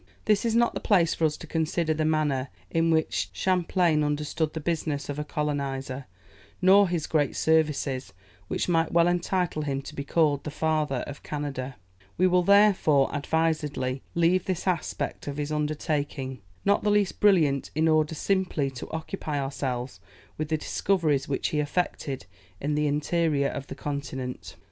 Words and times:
This 0.25 0.45
is 0.45 0.55
not 0.55 0.73
the 0.73 0.79
place 0.79 1.13
for 1.13 1.25
us 1.25 1.37
to 1.37 1.45
consider 1.45 1.93
the 1.93 2.05
manner 2.05 2.47
in 2.71 2.89
which 2.89 3.29
Champlain 3.33 4.03
understood 4.03 4.53
the 4.53 4.59
business 4.59 5.09
of 5.09 5.19
a 5.19 5.23
colonizer, 5.23 6.07
nor 6.59 6.89
his 6.89 7.05
great 7.05 7.35
services, 7.35 8.11
which 8.47 8.67
might 8.67 8.91
well 8.91 9.07
entitle 9.07 9.61
him 9.61 9.79
to 9.83 9.93
be 9.93 10.03
called 10.03 10.43
the 10.43 10.49
father 10.49 11.03
of 11.05 11.21
Canada. 11.21 11.75
We 12.17 12.25
will, 12.25 12.41
therefore, 12.41 13.13
advisedly 13.15 14.01
leave 14.15 14.45
this 14.45 14.65
aspect 14.65 15.27
of 15.27 15.37
his 15.37 15.51
undertaking, 15.51 16.41
not 16.65 16.81
the 16.81 16.89
least 16.89 17.19
brilliant, 17.19 17.69
in 17.75 17.87
order 17.87 18.15
simply 18.15 18.71
to 18.71 18.89
occupy 18.89 19.39
ourselves 19.39 19.99
with 20.35 20.47
the 20.49 20.57
discoveries 20.57 21.27
which 21.27 21.49
he 21.49 21.59
effected 21.59 22.25
in 22.59 22.73
the 22.73 22.87
interior 22.87 23.49
of 23.49 23.67
the 23.67 23.75
continent. 23.75 24.55